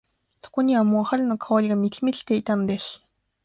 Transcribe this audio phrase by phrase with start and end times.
[0.43, 3.03] そこにはもう春の香りが満ち満ちていたのです。